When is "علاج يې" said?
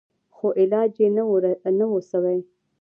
0.59-1.07